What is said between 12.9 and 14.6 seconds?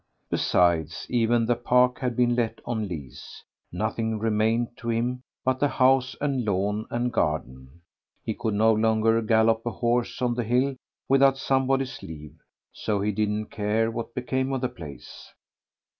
he didn't care what became